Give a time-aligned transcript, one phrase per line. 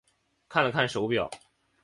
[0.49, 1.29] 看了看手表